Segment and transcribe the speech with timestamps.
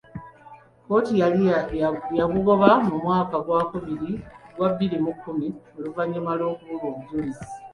[0.83, 1.41] Kkooti yali
[2.19, 3.35] yagugoba mu mwaka
[4.55, 7.45] gwa bbiri kkumi oluvannyuma lw'okubulwa obujulizi.